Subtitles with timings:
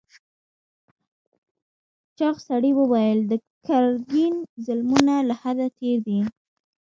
[2.17, 3.33] چاغ سړي وویل د
[3.67, 4.35] ګرګین
[4.65, 6.19] ظلمونه له حده تېر دي.